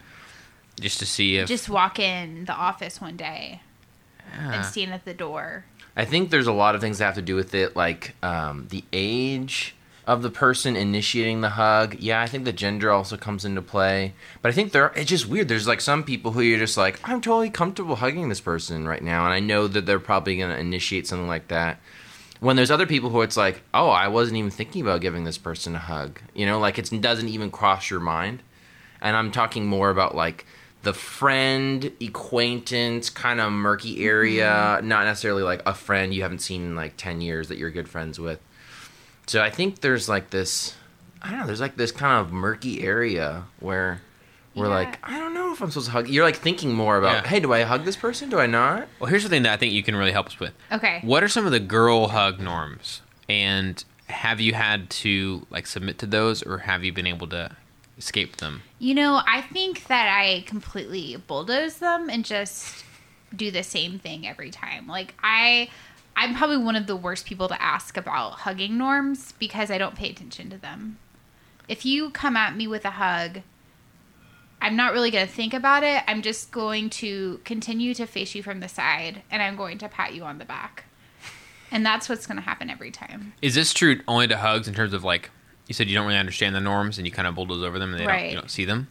just 0.79 0.99
to 0.99 1.05
see 1.05 1.37
if? 1.37 1.47
Just 1.47 1.69
walk 1.69 1.99
in 1.99 2.45
the 2.45 2.53
office 2.53 2.99
one 3.01 3.17
day 3.17 3.61
and 4.37 4.65
stand 4.65 4.93
at 4.93 5.05
the 5.05 5.13
door. 5.13 5.65
I 5.95 6.05
think 6.05 6.29
there's 6.29 6.45
a 6.47 6.53
lot 6.53 6.75
of 6.75 6.81
things 6.81 6.99
that 6.99 7.05
have 7.05 7.15
to 7.15 7.21
do 7.23 7.35
with 7.35 7.55
it, 7.55 7.75
like 7.75 8.13
um, 8.21 8.67
the 8.69 8.83
age 8.93 9.73
of 10.07 10.21
the 10.21 10.29
person 10.29 10.77
initiating 10.77 11.41
the 11.41 11.49
hug. 11.49 11.97
Yeah, 11.99 12.21
I 12.21 12.27
think 12.27 12.45
the 12.45 12.53
gender 12.53 12.89
also 12.89 13.17
comes 13.17 13.43
into 13.43 13.61
play. 13.61 14.13
But 14.41 14.49
I 14.49 14.51
think 14.53 14.71
there, 14.71 14.93
it's 14.95 15.09
just 15.09 15.27
weird. 15.27 15.49
There's 15.49 15.67
like 15.67 15.81
some 15.81 16.03
people 16.05 16.31
who 16.31 16.39
you're 16.39 16.57
just 16.57 16.77
like, 16.77 16.97
I'm 17.03 17.19
totally 17.19 17.49
comfortable 17.49 17.97
hugging 17.97 18.29
this 18.29 18.39
person 18.39 18.87
right 18.87 19.03
now, 19.03 19.25
and 19.25 19.33
I 19.33 19.41
know 19.41 19.67
that 19.67 19.85
they're 19.85 19.99
probably 19.99 20.37
going 20.37 20.49
to 20.49 20.57
initiate 20.57 21.07
something 21.07 21.27
like 21.27 21.49
that. 21.49 21.79
When 22.39 22.55
there's 22.55 22.71
other 22.71 22.85
people 22.85 23.09
who 23.09 23.21
it's 23.21 23.35
like, 23.35 23.61
oh, 23.73 23.89
I 23.89 24.07
wasn't 24.07 24.37
even 24.37 24.51
thinking 24.51 24.81
about 24.81 25.01
giving 25.01 25.25
this 25.25 25.37
person 25.37 25.75
a 25.75 25.79
hug. 25.79 26.21
You 26.33 26.45
know, 26.45 26.59
like 26.59 26.79
it 26.79 26.89
doesn't 27.01 27.27
even 27.27 27.51
cross 27.51 27.89
your 27.89 27.99
mind. 27.99 28.43
And 29.01 29.17
I'm 29.17 29.31
talking 29.31 29.65
more 29.65 29.89
about 29.89 30.15
like 30.15 30.45
the 30.83 30.93
friend, 30.93 31.91
acquaintance, 31.99 33.09
kind 33.09 33.41
of 33.41 33.51
murky 33.51 34.05
area, 34.05 34.77
mm-hmm. 34.77 34.87
not 34.87 35.05
necessarily 35.05 35.43
like 35.43 35.63
a 35.65 35.73
friend 35.73 36.13
you 36.13 36.21
haven't 36.21 36.39
seen 36.39 36.61
in 36.61 36.75
like 36.75 36.95
10 36.95 37.19
years 37.19 37.49
that 37.49 37.57
you're 37.57 37.71
good 37.71 37.89
friends 37.89 38.19
with. 38.19 38.39
So 39.27 39.41
I 39.43 39.49
think 39.49 39.81
there's 39.81 40.07
like 40.09 40.29
this, 40.29 40.75
I 41.21 41.29
don't 41.31 41.39
know, 41.41 41.45
there's 41.47 41.61
like 41.61 41.75
this 41.77 41.91
kind 41.91 42.25
of 42.25 42.31
murky 42.31 42.81
area 42.83 43.43
where 43.59 44.01
we're 44.55 44.65
Yeah. 44.67 44.73
like, 44.73 44.99
I 45.07 45.19
don't 45.19 45.33
know 45.33 45.51
if 45.53 45.61
I'm 45.61 45.69
supposed 45.69 45.87
to 45.87 45.91
hug. 45.91 46.07
You're 46.09 46.23
like 46.25 46.37
thinking 46.37 46.73
more 46.73 46.97
about, 46.97 47.23
Yeah. 47.23 47.29
hey, 47.29 47.39
do 47.39 47.53
I 47.53 47.63
hug 47.63 47.83
this 47.85 47.95
person? 47.95 48.29
Do 48.29 48.39
I 48.39 48.47
not? 48.47 48.87
well, 48.99 49.09
here's 49.09 49.23
the 49.23 49.29
thing 49.29 49.43
that 49.43 49.53
I 49.53 49.57
think 49.57 49.73
you 49.73 49.83
can 49.83 49.95
really 49.95 50.11
help 50.13 50.27
us 50.27 50.39
with. 50.39 50.53
Okay. 50.71 50.99
What 51.03 51.23
are 51.23 51.27
some 51.27 51.45
of 51.45 51.51
the 51.51 51.59
girl 51.59 52.07
hug 52.09 52.39
norms? 52.39 53.01
And 53.29 53.83
have 54.07 54.39
you 54.39 54.53
had 54.53 54.89
to 54.89 55.45
like 55.49 55.67
submit 55.67 55.97
to 55.99 56.05
those, 56.05 56.41
or 56.41 56.59
have 56.59 56.83
you 56.85 56.93
been 56.93 57.05
able 57.07 57.27
to 57.27 57.51
escape 57.97 58.37
them? 58.37 58.61
You 58.79 58.93
know, 58.95 59.21
I 59.27 59.41
think 59.41 59.87
that 59.87 60.07
I 60.07 60.45
completely 60.47 61.17
bulldoze 61.17 61.79
them 61.79 62.09
and 62.09 62.23
just 62.23 62.85
do 63.35 63.51
the 63.51 63.63
same 63.63 63.99
thing 63.99 64.25
every 64.25 64.49
time. 64.49 64.87
Like 64.87 65.13
I 65.21 65.69
I'm 66.17 66.33
probably 66.33 66.57
one 66.57 66.75
of 66.75 66.87
the 66.87 66.95
worst 66.95 67.27
people 67.27 67.47
to 67.47 67.61
ask 67.61 67.95
about 67.95 68.39
hugging 68.39 68.75
norms 68.75 69.33
because 69.33 69.69
I 69.69 69.77
don't 69.77 69.95
pay 69.95 70.09
attention 70.09 70.49
to 70.49 70.57
them. 70.57 70.97
If 71.67 71.85
you 71.85 72.09
come 72.09 72.35
at 72.35 72.57
me 72.57 72.65
with 72.65 72.85
a 72.85 72.89
hug, 72.89 73.41
I'm 74.59 74.75
not 74.75 74.93
really 74.93 75.11
going 75.11 75.27
to 75.27 75.31
think 75.31 75.53
about 75.53 75.83
it. 75.83 76.03
I'm 76.07 76.23
just 76.23 76.51
going 76.51 76.89
to 76.89 77.39
continue 77.45 77.93
to 77.93 78.07
face 78.07 78.33
you 78.33 78.41
from 78.41 78.61
the 78.61 78.67
side 78.67 79.21
and 79.29 79.43
I'm 79.43 79.55
going 79.55 79.77
to 79.77 79.87
pat 79.87 80.15
you 80.15 80.23
on 80.23 80.39
the 80.39 80.45
back. 80.45 80.85
And 81.69 81.85
that's 81.85 82.09
what's 82.09 82.25
going 82.25 82.37
to 82.37 82.43
happen 82.43 82.71
every 82.71 82.89
time. 82.89 83.33
Is 83.43 83.53
this 83.53 83.71
true 83.71 84.01
only 84.07 84.27
to 84.27 84.37
hugs 84.37 84.67
in 84.67 84.73
terms 84.73 84.93
of 84.93 85.03
like 85.03 85.29
you 85.67 85.75
said 85.75 85.87
you 85.87 85.93
don't 85.93 86.07
really 86.07 86.17
understand 86.17 86.55
the 86.55 86.61
norms 86.61 86.97
and 86.97 87.05
you 87.05 87.13
kind 87.13 87.27
of 87.27 87.35
bulldoze 87.35 87.61
over 87.61 87.77
them 87.77 87.93
and 87.93 87.99
they 87.99 88.05
don't, 88.05 88.29
you 88.29 88.35
don't 88.35 88.49
see 88.49 88.65
them? 88.65 88.87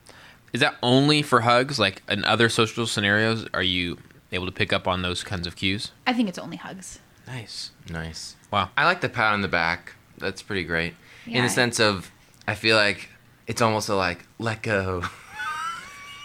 Is 0.53 0.61
that 0.61 0.77
only 0.81 1.23
for 1.23 1.41
hugs? 1.41 1.81
Like 1.81 2.03
in 2.09 2.25
other 2.25 2.49
social 2.49 2.87
scenarios, 2.87 3.49
are 3.53 3.65
you 3.65 3.99
able 4.31 4.47
to 4.47 4.53
pick 4.53 4.73
up 4.73 4.87
on 4.87 5.03
those 5.03 5.25
kinds 5.25 5.49
of 5.49 5.57
cues? 5.57 5.91
I 6.07 6.13
think 6.13 6.29
it's 6.29 6.39
only 6.39 6.59
hugs. 6.59 7.01
Nice. 7.27 7.71
Nice. 7.91 8.37
Wow. 8.51 8.71
I 8.77 8.85
like 8.85 9.01
the 9.01 9.09
pat 9.09 9.33
on 9.33 9.41
the 9.43 9.49
back. 9.49 9.95
That's 10.19 10.43
pretty 10.43 10.65
great. 10.65 10.95
In 11.27 11.33
Yeah. 11.33 11.43
the 11.43 11.49
sense 11.49 11.81
of, 11.81 12.11
I 12.47 12.55
feel 12.55 12.77
like 12.77 13.09
it's 13.47 13.61
almost 13.61 13.89
a 13.89 13.95
like, 13.95 14.25
let 14.39 14.63
go. 14.63 15.03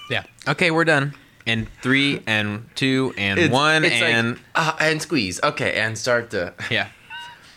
Yeah. 0.10 0.24
Okay, 0.46 0.72
we're 0.72 0.84
done. 0.84 1.14
And 1.48 1.68
three 1.82 2.22
and 2.28 2.68
two 2.76 3.14
and 3.18 3.40
It's- 3.40 3.50
one 3.54 3.86
it's 3.86 3.94
like, 4.02 4.14
and 4.14 4.38
uh, 4.56 4.76
and 4.78 5.02
squeeze. 5.02 5.40
Okay, 5.42 5.80
and 5.80 5.98
start 5.98 6.32
to. 6.32 6.54
yeah. 6.70 6.90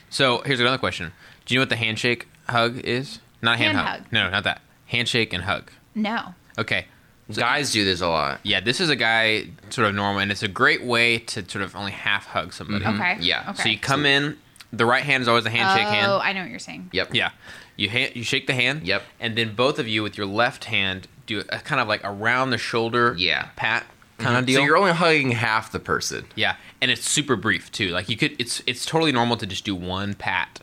So 0.08 0.40
here's 0.46 0.60
another 0.60 0.78
question. 0.78 1.10
Do 1.46 1.54
you 1.54 1.58
know 1.58 1.62
what 1.62 1.68
the 1.70 1.76
handshake 1.76 2.28
hug 2.48 2.78
is? 2.78 3.18
Not 3.42 3.58
hand, 3.58 3.76
Hand 3.76 3.88
hug. 3.88 4.00
hug. 4.02 4.12
No, 4.12 4.30
not 4.30 4.44
that. 4.44 4.60
Handshake 4.86 5.32
and 5.32 5.42
hug. 5.42 5.72
No. 5.96 6.34
Okay. 6.56 6.86
Guys 7.33 7.73
do 7.73 7.85
this 7.85 8.00
a 8.00 8.09
lot. 8.09 8.40
Yeah, 8.43 8.61
this 8.61 8.81
is 8.81 8.90
a 8.90 8.97
guy 8.97 9.47
sort 9.71 9.88
of 9.88 9.95
normal, 9.95 10.21
and 10.21 10.31
it's 10.31 10.43
a 10.43 10.49
great 10.49 10.85
way 10.85 11.19
to 11.19 11.49
sort 11.49 11.64
of 11.64 11.75
only 11.75 11.93
half 11.93 12.26
hug 12.26 12.52
somebody. 12.52 12.85
Mm-hmm. 12.85 13.00
Okay. 13.00 13.16
Yeah. 13.21 13.47
Okay. 13.50 13.62
So 13.62 13.69
you 13.71 13.78
come 13.78 14.04
in, 14.04 14.37
the 14.73 14.85
right 14.85 15.02
hand 15.02 15.23
is 15.23 15.28
always 15.28 15.47
a 15.47 15.50
handshake 15.50 15.88
hand. 15.88 16.12
oh. 16.12 16.19
I 16.23 16.33
know 16.33 16.43
what 16.43 16.50
you're 16.50 16.59
saying. 16.59 16.90
Yep. 16.93 17.14
Yeah. 17.14 17.31
You 17.76 17.88
ha- 17.90 18.12
you 18.14 18.23
shake 18.25 18.47
the 18.47 18.54
hand. 18.54 18.87
Yep. 18.87 19.02
And 19.21 19.37
then 19.37 19.54
both 19.54 19.78
of 19.78 19.88
you 19.88 20.02
with 20.02 20.19
your 20.19 20.26
left 20.26 20.66
hand 20.66 21.09
do 21.26 21.40
a 21.49 21.59
kind 21.59 21.81
of 21.81 21.88
like 21.88 22.02
around 22.04 22.50
the 22.50 22.59
shoulder 22.59 23.14
Yeah. 23.16 23.49
pat 23.57 23.85
mm-hmm. 23.85 24.25
kind 24.25 24.37
of 24.37 24.45
deal. 24.47 24.61
So 24.61 24.64
you're 24.64 24.76
only 24.76 24.93
hugging 24.93 25.31
half 25.31 25.73
the 25.73 25.81
person. 25.81 26.26
yeah, 26.35 26.57
and 26.83 26.90
it's 26.90 27.09
super 27.09 27.37
brief 27.37 27.73
too. 27.73 27.88
Like 27.90 28.09
you 28.11 28.16
could 28.19 28.37
it's 28.38 28.62
it's 28.66 28.85
totally 28.85 29.12
normal 29.12 29.37
to 29.38 29.47
just 29.47 29.64
do 29.64 29.75
one 29.75 30.12
pat 30.14 30.61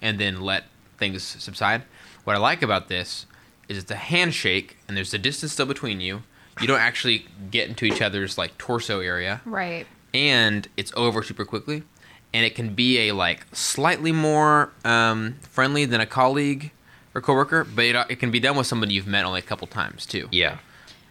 and 0.00 0.18
then 0.20 0.40
let 0.40 0.64
things 0.96 1.22
subside. 1.24 1.82
What 2.22 2.36
I 2.36 2.38
like 2.38 2.62
about 2.62 2.88
this 2.88 3.26
is 3.68 3.78
it's 3.78 3.90
a 3.90 3.96
handshake, 3.96 4.76
and 4.88 4.96
there's 4.96 5.14
a 5.14 5.18
distance 5.18 5.52
still 5.52 5.66
between 5.66 6.00
you. 6.00 6.22
You 6.60 6.66
don't 6.66 6.80
actually 6.80 7.26
get 7.50 7.68
into 7.68 7.84
each 7.84 8.00
other's 8.00 8.38
like 8.38 8.56
torso 8.58 9.00
area, 9.00 9.40
Right. 9.44 9.86
and 10.12 10.68
it's 10.76 10.92
over 10.96 11.22
super 11.22 11.44
quickly. 11.44 11.82
And 12.32 12.44
it 12.44 12.54
can 12.56 12.74
be 12.74 13.08
a 13.08 13.12
like 13.12 13.46
slightly 13.52 14.10
more 14.12 14.72
um, 14.84 15.36
friendly 15.42 15.84
than 15.84 16.00
a 16.00 16.06
colleague 16.06 16.72
or 17.14 17.20
coworker, 17.20 17.62
but 17.64 17.84
it, 17.84 17.96
it 18.10 18.16
can 18.18 18.30
be 18.32 18.40
done 18.40 18.56
with 18.56 18.66
somebody 18.66 18.94
you've 18.94 19.06
met 19.06 19.24
only 19.24 19.38
a 19.38 19.42
couple 19.42 19.66
times 19.68 20.04
too. 20.04 20.28
Yeah. 20.32 20.58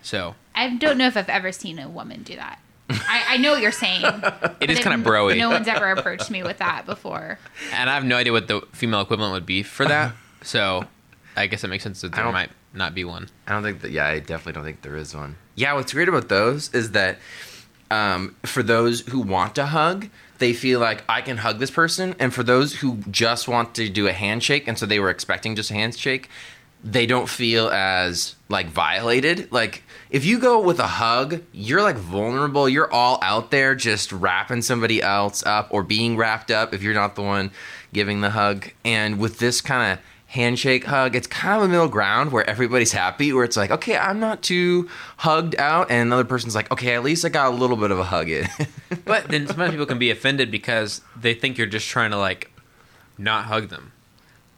So 0.02 0.36
I 0.54 0.70
don't 0.76 0.98
know 0.98 1.08
if 1.08 1.16
I've 1.16 1.30
ever 1.30 1.52
seen 1.54 1.80
a 1.80 1.88
woman 1.88 2.24
do 2.24 2.36
that. 2.36 2.60
I, 2.90 3.24
I 3.30 3.38
know 3.38 3.54
what 3.54 3.62
you're 3.62 3.72
saying. 3.72 4.04
it 4.60 4.70
is 4.70 4.80
kind 4.80 5.00
of 5.00 5.08
broy. 5.10 5.38
No 5.38 5.50
one's 5.50 5.70
ever 5.70 5.92
approached 5.92 6.30
me 6.30 6.44
with 6.44 6.58
that 6.58 6.86
before. 6.86 7.40
And 7.72 7.90
I 7.90 7.96
have 7.96 8.04
no 8.04 8.18
idea 8.18 8.34
what 8.34 8.48
the 8.50 8.62
female 8.74 9.00
equivalent 9.02 9.32
would 9.34 9.46
be 9.46 9.64
for 9.64 9.86
that. 9.86 10.14
so 10.42 10.86
I 11.36 11.48
guess 11.48 11.64
it 11.64 11.68
makes 11.68 11.84
sense 11.84 12.02
that 12.02 12.14
there 12.14 12.32
might 12.32 12.52
not 12.74 12.94
be 12.94 13.04
one. 13.04 13.30
I 13.48 13.52
don't 13.52 13.64
think 13.64 13.82
that. 13.82 13.92
Yeah, 13.92 14.08
I 14.08 14.20
definitely 14.20 14.54
don't 14.54 14.64
think 14.64 14.82
there 14.82 14.96
is 14.96 15.16
one. 15.16 15.36
Yeah, 15.56 15.74
what's 15.74 15.94
great 15.94 16.10
about 16.10 16.30
those 16.30 16.74
is 16.74 16.92
that 16.92 17.18
um, 17.92 18.36
for 18.44 18.64
those 18.64 19.02
who 19.02 19.20
want 19.20 19.56
to 19.56 19.68
hug, 19.68 20.10
they 20.40 20.54
feel 20.54 20.80
like 20.80 21.04
I 21.08 21.22
can 21.22 21.38
hug 21.38 21.60
this 21.60 21.72
person, 21.72 22.16
and 22.20 22.34
for 22.34 22.44
those 22.44 22.76
who 22.76 22.98
just 23.10 23.48
want 23.48 23.76
to 23.76 23.90
do 23.90 24.08
a 24.08 24.14
handshake, 24.14 24.68
and 24.68 24.78
so 24.78 24.86
they 24.86 25.00
were 25.00 25.10
expecting 25.10 25.56
just 25.56 25.72
a 25.72 25.74
handshake, 25.74 26.30
they 26.84 27.06
don't 27.06 27.30
feel 27.30 27.70
as 27.70 28.36
like 28.50 28.68
violated. 28.68 29.52
Like 29.52 29.84
if 30.10 30.26
you 30.26 30.38
go 30.38 30.60
with 30.60 30.80
a 30.80 30.88
hug, 30.88 31.42
you're 31.54 31.82
like 31.82 31.96
vulnerable. 31.96 32.68
You're 32.68 32.92
all 32.92 33.20
out 33.22 33.52
there 33.52 33.74
just 33.74 34.12
wrapping 34.12 34.62
somebody 34.62 35.02
else 35.02 35.44
up 35.46 35.70
or 35.72 35.82
being 35.82 36.18
wrapped 36.18 36.52
up 36.52 36.74
if 36.74 36.84
you're 36.84 36.94
not 36.94 37.16
the 37.16 37.22
one 37.22 37.52
giving 37.94 38.22
the 38.22 38.32
hug. 38.32 38.70
And 38.84 39.18
with 39.18 39.40
this 39.40 39.62
kind 39.62 39.94
of 39.94 40.06
handshake 40.34 40.84
hug, 40.86 41.16
it's 41.16 41.28
kind 41.28 41.58
of 41.58 41.64
a 41.64 41.68
middle 41.68 41.88
ground 41.88 42.32
where 42.32 42.48
everybody's 42.50 42.92
happy, 42.92 43.32
where 43.32 43.44
it's 43.44 43.56
like, 43.56 43.70
okay, 43.70 43.96
I'm 43.96 44.20
not 44.20 44.42
too 44.42 44.90
hugged 45.18 45.56
out, 45.60 45.92
and 45.92 46.02
another 46.08 46.24
person's 46.24 46.56
like, 46.56 46.72
okay, 46.72 46.96
at 46.96 47.04
least 47.04 47.24
I 47.24 47.30
got 47.30 47.54
a 47.54 47.56
little 47.56 47.78
bit 47.78 47.92
of 47.92 48.00
a 48.00 48.04
hug 48.04 48.30
in. 48.30 48.48
But 49.06 49.28
then 49.28 49.46
sometimes 49.48 49.72
people 49.72 49.86
can 49.86 50.00
be 50.00 50.12
offended 50.12 50.50
because 50.50 51.02
they 51.20 51.34
think 51.34 51.58
you're 51.58 51.68
just 51.68 51.88
trying 51.88 52.12
to 52.12 52.18
like 52.18 52.52
not 53.18 53.46
hug 53.46 53.70
them, 53.70 53.92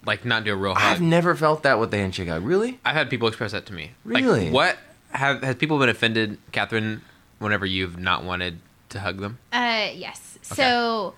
like 0.05 0.24
not 0.24 0.44
do 0.44 0.53
a 0.53 0.55
real 0.55 0.75
hug. 0.75 0.84
I've 0.84 1.01
never 1.01 1.36
felt 1.36 1.63
that 1.63 1.79
with 1.79 1.91
the 1.91 1.98
handshake 1.98 2.27
hug. 2.29 2.44
Really? 2.46 2.79
I've 2.86 2.96
had 2.96 3.10
people 3.10 3.27
express 3.27 3.51
that 3.53 3.65
to 3.67 3.74
me. 3.74 3.91
Really? 4.03 4.46
Like, 4.46 4.53
what 4.53 4.77
have 5.12 5.41
has 5.44 5.55
people 5.55 5.77
been 5.79 5.89
offended, 5.89 6.38
Catherine? 6.51 7.01
Whenever 7.39 7.65
you've 7.65 7.98
not 8.00 8.24
wanted 8.24 8.60
to 8.89 9.00
hug 9.01 9.20
them, 9.20 9.39
Uh, 9.51 9.89
yes. 9.94 10.38
So, 10.41 11.15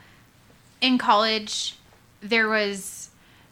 in 0.82 0.98
college, 0.98 1.76
there 2.22 2.48
was 2.50 3.07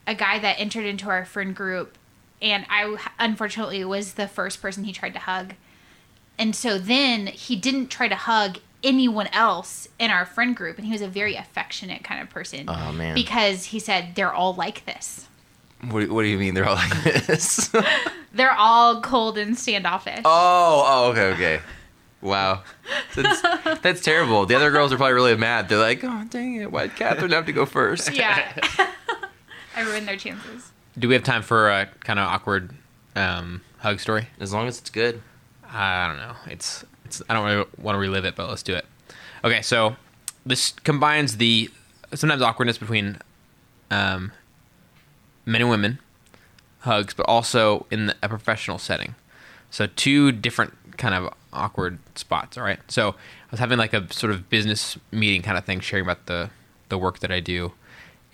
a 0.08 0.16
guy 0.16 0.40
that 0.40 0.60
entered 0.60 0.86
into 0.86 1.10
our 1.10 1.26
friend 1.26 1.56
group, 1.56 1.98
and 2.42 2.66
I 2.70 2.98
unfortunately 3.20 3.84
was 3.86 4.14
the 4.14 4.28
first 4.28 4.62
person 4.62 4.84
he 4.84 4.94
tried 4.94 5.14
to 5.14 5.20
hug. 5.20 5.54
And 6.38 6.56
so 6.56 6.78
then 6.78 7.28
he 7.28 7.56
didn't 7.56 7.88
try 7.88 8.08
to 8.08 8.16
hug 8.16 8.60
anyone 8.84 9.28
else 9.28 9.88
in 9.98 10.12
our 10.12 10.26
friend 10.26 10.56
group, 10.56 10.78
and 10.78 10.86
he 10.86 10.92
was 10.92 11.02
a 11.02 11.08
very 11.08 11.36
affectionate 11.36 12.04
kind 12.04 12.22
of 12.22 12.30
person. 12.30 12.66
Oh, 12.68 12.92
man. 12.92 13.16
Because 13.16 13.66
he 13.66 13.80
said 13.80 14.16
they're 14.16 14.34
all 14.34 14.54
like 14.54 14.86
this. 14.86 15.28
What, 15.90 16.10
what 16.10 16.22
do 16.24 16.28
you 16.28 16.38
mean 16.38 16.54
they're 16.54 16.68
all 16.68 16.76
like 16.76 17.04
this? 17.04 17.70
oh, 17.74 17.84
They're 18.34 18.52
all 18.52 19.02
cold 19.02 19.38
and 19.38 19.58
standoffish. 19.58 20.22
Oh, 20.26 20.84
oh, 20.86 21.12
okay, 21.12 21.34
okay. 21.34 21.64
Wow. 22.22 22.64
That's, 23.16 23.42
that's 23.82 24.02
terrible. 24.02 24.46
The 24.46 24.56
other 24.56 24.72
girls 24.72 24.92
are 24.92 24.98
probably 24.98 25.14
really 25.14 25.38
mad. 25.38 25.70
They're 25.70 25.78
like, 25.78 26.04
oh, 26.04 26.26
dang 26.30 26.56
it. 26.56 26.72
Why'd 26.72 26.96
Catherine 26.96 27.32
have 27.32 27.46
to 27.46 27.54
go 27.54 27.66
first? 27.66 28.14
Yeah. 28.14 28.52
I 29.76 29.82
ruined 29.82 30.08
their 30.08 30.18
chances. 30.18 30.72
do 30.98 31.08
we 31.08 31.14
have 31.14 31.24
time 31.24 31.42
for 31.42 31.70
a 31.70 31.88
kind 32.04 32.20
of 32.20 32.28
awkward 32.28 32.74
um, 33.16 33.62
hug 33.80 34.00
story? 34.00 34.28
As 34.40 34.54
long 34.54 34.68
as 34.68 34.80
it's 34.80 34.90
good. 34.90 35.22
I 35.70 36.08
don't 36.08 36.18
know. 36.18 36.36
It's 36.48 36.86
it's. 37.04 37.22
I 37.30 37.34
don't 37.34 37.46
really 37.46 37.66
want 37.78 37.96
to 37.96 38.00
relive 38.00 38.26
it, 38.26 38.36
but 38.36 38.50
let's 38.50 38.64
do 38.64 38.74
it. 38.74 38.86
Okay, 39.44 39.62
so 39.62 39.96
this 40.46 40.72
combines 40.84 41.38
the 41.38 41.70
sometimes 42.14 42.42
awkwardness 42.42 42.78
between 42.78 43.18
um, 43.92 44.32
men 45.46 45.62
and 45.62 45.70
women 45.70 46.00
hugs, 46.80 47.14
but 47.14 47.26
also 47.28 47.86
in 47.92 48.08
the, 48.08 48.16
a 48.24 48.30
professional 48.30 48.78
setting. 48.78 49.16
So 49.70 49.88
two 49.88 50.32
different 50.32 50.98
kind 50.98 51.14
of 51.14 51.34
awkward 51.52 52.00
spots. 52.16 52.58
All 52.58 52.64
right. 52.64 52.80
So 52.88 53.10
I 53.10 53.52
was 53.52 53.60
having 53.60 53.78
like 53.78 53.94
a 53.94 54.12
sort 54.14 54.32
of 54.32 54.50
business 54.50 54.98
meeting 55.12 55.42
kind 55.42 55.58
of 55.58 55.66
thing, 55.66 55.80
sharing 55.80 56.06
about 56.06 56.28
the 56.28 56.50
the 56.90 56.98
work 56.98 57.20
that 57.20 57.32
I 57.32 57.40
do, 57.40 57.74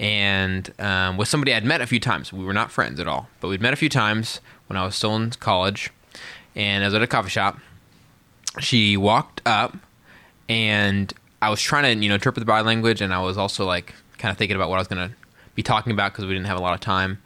and 0.02 0.74
um, 0.80 1.16
with 1.16 1.28
somebody 1.28 1.54
I'd 1.54 1.64
met 1.64 1.80
a 1.80 1.86
few 1.86 2.00
times. 2.00 2.34
We 2.34 2.44
were 2.44 2.54
not 2.54 2.72
friends 2.72 3.00
at 3.00 3.08
all, 3.08 3.30
but 3.40 3.50
we'd 3.50 3.62
met 3.62 3.72
a 3.72 3.78
few 3.78 3.88
times 3.88 4.42
when 4.66 4.76
I 4.76 4.84
was 4.84 4.96
still 4.96 5.16
in 5.16 5.30
college, 5.30 5.92
and 6.56 6.84
I 6.84 6.88
was 6.88 6.96
at 6.96 7.04
a 7.04 7.08
coffee 7.08 7.30
shop. 7.30 7.60
She 8.60 8.98
walked 8.98 9.42
up, 9.46 9.78
and 10.50 11.14
I 11.42 11.50
was 11.52 11.62
trying 11.62 11.84
to 11.84 12.04
you 12.04 12.10
know 12.10 12.16
interpret 12.16 12.42
the 12.42 12.48
body 12.48 12.66
language, 12.66 13.00
and 13.00 13.14
I 13.14 13.22
was 13.22 13.38
also 13.38 13.64
like 13.64 13.94
kind 14.18 14.32
of 14.32 14.38
thinking 14.38 14.56
about 14.56 14.70
what 14.70 14.78
I 14.78 14.80
was 14.80 14.88
to 14.88 15.12
be 15.54 15.62
talking 15.62 15.94
about 15.94 16.14
because 16.14 16.26
we 16.26 16.34
didn't 16.34 16.48
have 16.48 16.58
a 16.58 16.62
lot 16.62 16.74
of 16.74 16.80
time. 16.80 17.22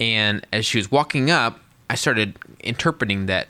And 0.00 0.46
as 0.50 0.64
she 0.64 0.78
was 0.78 0.90
walking 0.90 1.30
up, 1.30 1.60
I 1.90 1.94
started 1.94 2.38
interpreting 2.60 3.26
that 3.26 3.48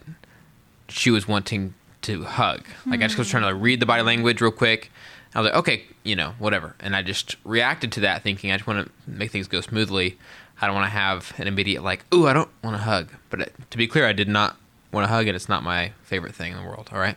she 0.88 1.10
was 1.10 1.28
wanting 1.28 1.74
to 2.02 2.24
hug. 2.24 2.64
Like 2.86 3.00
I 3.00 3.04
just 3.04 3.16
was 3.16 3.30
trying 3.30 3.44
to 3.44 3.52
like, 3.52 3.62
read 3.62 3.80
the 3.80 3.86
body 3.86 4.02
language 4.02 4.40
real 4.40 4.50
quick. 4.50 4.90
I 5.34 5.40
was 5.40 5.50
like, 5.50 5.58
okay, 5.58 5.82
you 6.04 6.14
know, 6.14 6.34
whatever. 6.38 6.76
And 6.78 6.94
I 6.94 7.02
just 7.02 7.36
reacted 7.44 7.90
to 7.92 8.00
that, 8.00 8.22
thinking 8.22 8.52
I 8.52 8.56
just 8.56 8.66
want 8.66 8.86
to 8.86 9.10
make 9.10 9.30
things 9.30 9.48
go 9.48 9.60
smoothly. 9.60 10.16
I 10.60 10.66
don't 10.66 10.76
want 10.76 10.86
to 10.86 10.90
have 10.90 11.32
an 11.38 11.48
immediate 11.48 11.82
like, 11.82 12.04
ooh, 12.14 12.26
I 12.28 12.32
don't 12.32 12.50
want 12.62 12.76
to 12.76 12.82
hug. 12.82 13.10
But 13.30 13.40
it, 13.40 13.54
to 13.70 13.76
be 13.76 13.88
clear, 13.88 14.06
I 14.06 14.12
did 14.12 14.28
not 14.28 14.56
want 14.92 15.04
to 15.04 15.12
hug, 15.12 15.26
and 15.26 15.34
it's 15.34 15.48
not 15.48 15.62
my 15.62 15.92
favorite 16.02 16.34
thing 16.34 16.52
in 16.52 16.58
the 16.58 16.64
world. 16.64 16.90
All 16.92 17.00
right, 17.00 17.16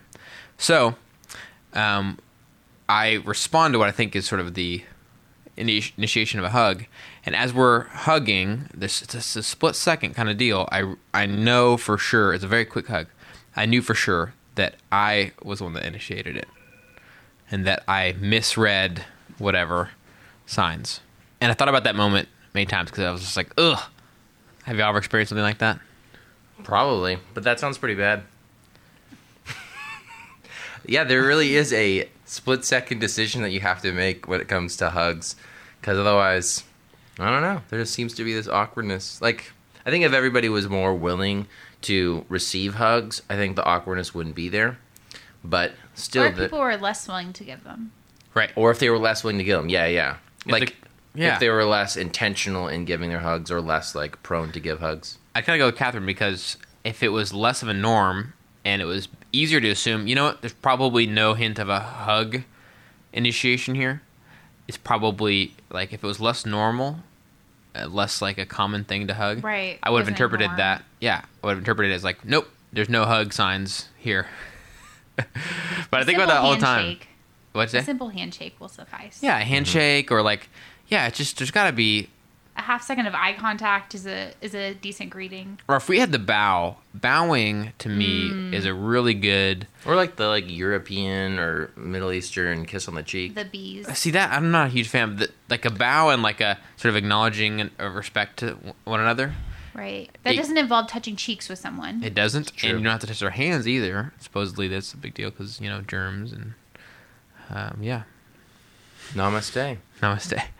so 0.57 0.95
um, 1.74 2.17
I 2.89 3.21
respond 3.25 3.74
to 3.74 3.79
what 3.79 3.88
I 3.88 3.91
think 3.91 4.15
is 4.15 4.25
sort 4.25 4.41
of 4.41 4.55
the 4.55 4.83
initiation 5.57 6.39
of 6.39 6.45
a 6.45 6.50
hug. 6.50 6.86
And 7.25 7.36
as 7.36 7.53
we're 7.53 7.83
hugging, 7.86 8.69
this 8.74 9.01
it's 9.01 9.36
a 9.36 9.43
split 9.43 9.75
second 9.75 10.13
kind 10.13 10.29
of 10.29 10.38
deal. 10.38 10.67
I 10.71 10.95
I 11.13 11.25
know 11.25 11.77
for 11.77 11.97
sure 11.97 12.33
it's 12.33 12.43
a 12.43 12.47
very 12.47 12.65
quick 12.65 12.88
hug. 12.88 13.07
I 13.55 13.65
knew 13.65 13.81
for 13.81 13.95
sure 13.95 14.33
that 14.55 14.75
I 14.91 15.31
was 15.41 15.59
the 15.59 15.65
one 15.65 15.74
that 15.74 15.86
initiated 15.86 16.38
it, 16.38 16.47
and 17.51 17.66
that 17.66 17.84
I 17.88 18.16
misread 18.20 19.06
whatever 19.38 19.92
signs. 20.46 21.01
And 21.39 21.51
I 21.51 21.54
thought 21.54 21.70
about 21.70 21.84
that 21.84 21.96
moment 21.96 22.27
many 22.54 22.66
times 22.66 22.89
because 22.89 23.04
I 23.04 23.12
was 23.12 23.22
just 23.22 23.38
like, 23.38 23.51
ugh. 23.58 23.80
Have 24.63 24.75
you 24.75 24.84
ever 24.84 24.98
experienced 24.98 25.30
something 25.30 25.44
like 25.44 25.60
that? 25.60 25.80
Probably, 26.63 27.20
but 27.34 27.44
that 27.44 27.60
sounds 27.60 27.77
pretty 27.77 27.96
bad. 27.96 28.24
yeah, 30.86 31.06
there 31.06 31.24
really 31.24 31.56
is 31.56 31.72
a 31.72 32.10
split 32.25 32.66
second 32.66 33.00
decision 33.00 33.44
that 33.44 33.51
you 33.51 33.62
have 33.62 33.82
to 33.84 33.94
make 33.94 34.27
when 34.27 34.42
it 34.42 34.50
comes 34.50 34.75
to 34.77 34.89
hugs, 34.89 35.36
because 35.80 35.98
otherwise, 35.98 36.63
I 37.20 37.30
don't 37.30 37.42
know. 37.42 37.62
There 37.70 37.80
just 37.80 37.94
seems 37.94 38.13
to 38.16 38.24
be 38.24 38.34
this 38.34 38.48
awkwardness. 38.48 39.22
Like, 39.22 39.54
I 39.86 39.89
think 39.89 40.04
if 40.04 40.12
everybody 40.12 40.50
was 40.50 40.68
more 40.68 40.94
willing 40.94 41.48
to 41.84 42.25
receive 42.27 42.75
hugs, 42.75 43.22
I 43.30 43.36
think 43.36 43.56
the 43.56 43.63
awkwardness 43.63 44.13
wouldn't 44.13 44.36
be 44.36 44.50
there. 44.50 44.77
But 45.44 45.74
still, 45.98 46.24
or 46.24 46.32
the- 46.32 46.44
people 46.44 46.60
were 46.60 46.77
less 46.77 47.08
willing 47.08 47.34
to 47.34 47.44
give 47.44 47.63
them. 47.63 47.92
Right. 48.34 48.51
or 48.56 48.70
if 48.72 48.77
they 48.80 48.89
were 48.92 49.00
less 49.00 49.24
willing 49.24 49.39
to 49.39 49.44
give 49.44 49.60
them, 49.60 49.68
yeah, 49.70 49.88
yeah. 49.88 50.18
If 50.46 50.51
Like, 50.51 50.70
the- 51.13 51.22
yeah. 51.22 51.34
if 51.34 51.39
they 51.39 51.50
were 51.50 51.66
less 51.66 51.98
intentional 51.98 52.68
in 52.68 52.86
giving 52.86 53.10
their 53.10 53.20
hugs 53.22 53.50
or 53.50 53.60
less 53.62 53.96
like 53.96 54.22
prone 54.24 54.51
to 54.51 54.60
give 54.60 54.80
hugs. 54.80 55.18
I 55.34 55.42
kind 55.42 55.60
of 55.60 55.66
go 55.66 55.68
with 55.68 55.75
Catherine 55.77 56.06
because 56.06 56.58
if 56.84 57.01
it 57.01 57.10
was 57.10 57.34
less 57.34 57.62
of 57.63 57.68
a 57.68 57.74
norm 57.74 58.34
and 58.63 58.82
it 58.82 58.86
was 58.86 59.08
easier 59.32 59.60
to 59.60 59.70
assume, 59.70 60.06
you 60.08 60.13
know 60.16 60.25
what, 60.25 60.42
there's 60.42 60.54
probably 60.54 61.08
no 61.08 61.34
hint 61.34 61.58
of 61.58 61.68
a 61.70 61.80
hug 61.80 62.44
initiation 63.12 63.74
here. 63.75 64.01
It's 64.68 64.77
probably 64.77 65.56
like 65.72 65.92
if 65.94 66.04
it 66.04 66.08
was 66.08 66.20
less 66.20 66.46
normal, 66.46 67.00
uh, 67.75 67.88
less 67.88 68.22
like 68.22 68.38
a 68.38 68.46
common 68.46 68.84
thing 68.84 69.08
to 69.08 69.13
hug. 69.16 69.44
Right. 69.44 69.80
I 69.82 69.89
would 69.89 70.00
have 70.00 70.08
interpreted 70.08 70.51
that. 70.58 70.84
Yeah, 71.01 71.22
I 71.44 71.48
would 71.48 71.51
have 71.54 71.60
interpreted 71.60 71.92
it 71.92 71.96
as 71.96 72.04
like, 72.04 72.24
nope, 72.24 72.48
there's 72.72 72.89
no 72.89 73.06
hug 73.06 73.34
signs 73.34 73.89
here. 73.98 74.27
but 75.91 76.01
I 76.01 76.03
think 76.03 76.17
about 76.17 76.27
that 76.29 76.38
all 76.41 76.56
the 76.56 76.62
time. 76.62 76.86
Handshake. 76.86 77.08
What's 77.53 77.74
A 77.74 77.82
simple 77.82 78.10
handshake 78.10 78.56
will 78.60 78.70
suffice. 78.70 79.20
Yeah, 79.22 79.38
a 79.39 79.44
handshake 79.44 80.12
or 80.12 80.22
like, 80.22 80.50
yeah, 80.88 81.08
it's 81.08 81.17
just 81.17 81.38
there's 81.38 81.50
got 81.51 81.65
to 81.67 81.74
be 81.74 82.08
A 82.56 82.62
half 82.62 82.84
second 82.84 83.08
of 83.08 83.15
eye 83.15 83.34
contact 83.34 83.96
is 83.96 84.06
a 84.06 84.32
is 84.41 84.53
a 84.53 84.74
decent 84.75 85.10
greeting. 85.10 85.60
or 85.67 85.75
if 85.75 85.89
we 85.89 86.00
had 86.00 86.12
the 86.12 86.20
bow, 86.20 86.77
bowing 86.94 87.74
to 87.79 87.89
me 87.89 88.29
Mm. 88.29 88.53
is 88.53 88.65
a 88.65 88.74
really 88.74 89.13
good. 89.15 89.67
Or 89.86 89.96
like 89.96 90.17
the 90.17 90.27
like 90.27 90.46
European 90.50 91.39
or 91.39 91.72
Middle 91.75 92.12
Eastern 92.12 92.65
kiss 92.65 92.88
on 92.88 92.96
the 92.96 93.03
cheek. 93.03 93.34
The 93.36 93.46
bees. 93.46 93.88
See 93.98 94.12
that 94.12 94.32
I'm 94.32 94.51
not 94.51 94.67
a 94.67 94.70
huge 94.70 94.88
fan 94.89 95.10
of 95.10 95.17
the, 95.20 95.29
like 95.50 95.65
a 95.65 95.72
bow 95.72 96.10
and 96.10 96.22
like 96.22 96.41
a 96.41 96.60
sort 96.75 96.89
of 96.91 96.96
acknowledging 96.96 97.60
and- 97.62 97.72
of 97.79 97.96
respect 97.96 98.38
to 98.39 98.58
one 98.84 99.00
another. 99.00 99.34
Right. 99.77 100.10
That 100.24 100.34
It- 100.34 100.38
doesn't 100.38 100.57
involve 100.57 100.88
touching 100.88 101.15
cheeks 101.15 101.48
with 101.48 101.60
someone. 101.60 102.03
It 102.03 102.13
doesn't, 102.15 102.53
true. 102.57 102.69
and 102.72 102.79
you 102.79 102.84
don't 102.84 102.91
have 102.91 103.01
to 103.01 103.07
touch 103.07 103.19
their 103.19 103.29
hands 103.29 103.67
either. 103.67 104.12
Supposedly 104.19 104.67
that's 104.67 104.91
a 104.93 104.98
big 104.98 105.13
deal 105.13 105.29
because 105.29 105.62
you 105.62 105.69
know 105.69 105.81
germs 105.81 106.34
and 106.34 106.55
um, 107.51 107.77
yeah. 107.81 108.03
Namaste. 109.13 109.77
Namaste. 110.01 110.41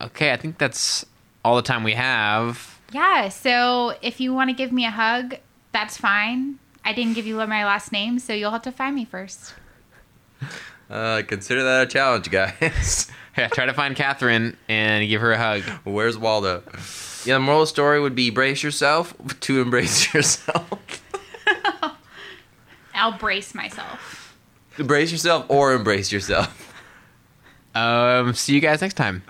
Okay, 0.00 0.32
I 0.32 0.36
think 0.36 0.58
that's 0.58 1.06
all 1.44 1.54
the 1.54 1.62
time 1.62 1.84
we 1.84 1.92
have. 1.92 2.80
Yeah, 2.92 3.28
so 3.28 3.94
if 4.02 4.20
you 4.20 4.34
want 4.34 4.50
to 4.50 4.52
give 4.54 4.72
me 4.72 4.84
a 4.84 4.90
hug, 4.90 5.36
that's 5.70 5.96
fine. 5.96 6.58
I 6.84 6.92
didn't 6.92 7.14
give 7.14 7.24
you 7.24 7.36
my 7.36 7.64
last 7.64 7.92
name, 7.92 8.18
so 8.18 8.32
you'll 8.32 8.50
have 8.50 8.62
to 8.62 8.72
find 8.72 8.96
me 8.96 9.04
first. 9.04 9.54
Uh, 10.90 11.22
consider 11.26 11.62
that 11.62 11.82
a 11.84 11.86
challenge, 11.86 12.30
guys. 12.30 13.10
Yeah, 13.38 13.48
try 13.48 13.64
to 13.64 13.72
find 13.72 13.96
Catherine 13.96 14.58
and 14.68 15.08
give 15.08 15.22
her 15.22 15.32
a 15.32 15.38
hug. 15.38 15.62
Where's 15.84 16.18
Waldo? 16.18 16.62
Yeah, 17.24 17.34
the 17.34 17.40
moral 17.40 17.62
of 17.62 17.68
the 17.68 17.70
story 17.70 18.00
would 18.00 18.14
be 18.14 18.30
brace 18.30 18.62
yourself 18.62 19.14
to 19.40 19.60
embrace 19.60 20.12
yourself. 20.14 21.02
I'll 22.94 23.18
brace 23.18 23.54
myself. 23.54 24.36
brace 24.76 25.10
yourself 25.12 25.46
or 25.48 25.72
embrace 25.72 26.12
yourself. 26.12 26.58
Um, 27.74 28.34
see 28.34 28.54
you 28.54 28.60
guys 28.60 28.80
next 28.80 28.94
time. 28.94 29.22